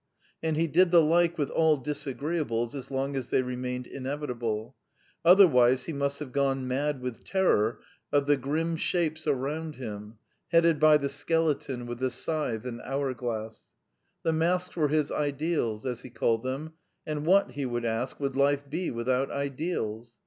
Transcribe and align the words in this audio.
And 0.41 0.57
he 0.57 0.65
did 0.65 0.89
the 0.89 1.03
like 1.03 1.37
with 1.37 1.51
all 1.51 1.77
disagreeables 1.77 2.73
as 2.73 2.89
long 2.89 3.15
as 3.15 3.29
they 3.29 3.43
remained 3.43 3.85
inevitable. 3.85 4.75
Otherwise 5.23 5.83
he 5.83 5.93
must 5.93 6.17
have 6.17 6.31
gone 6.31 6.67
mad 6.67 7.01
with 7.03 7.23
terror 7.23 7.79
of 8.11 8.25
the 8.25 8.35
grim 8.35 8.77
shapes 8.77 9.25
2 9.25 9.29
2 9.29 9.29
The 9.29 9.37
Quintessence 9.39 9.59
of 9.59 9.61
Ibsenism 9.61 9.61
around 9.61 9.75
him, 10.13 10.17
headed 10.47 10.79
by 10.79 10.97
the 10.97 11.09
skeleton 11.09 11.85
with 11.85 11.99
the 11.99 12.09
scythe 12.09 12.65
and 12.65 12.81
hour 12.81 13.13
glass. 13.13 13.67
The 14.23 14.33
masks 14.33 14.75
were 14.75 14.87
his 14.87 15.11
ideals, 15.11 15.85
as 15.85 16.01
he 16.01 16.09
called 16.09 16.41
them; 16.41 16.73
and 17.05 17.23
what, 17.27 17.51
he 17.51 17.67
would 17.67 17.85
ask, 17.85 18.19
would 18.19 18.35
life 18.35 18.67
be 18.67 18.89
without 18.89 19.29
ideals 19.29 20.17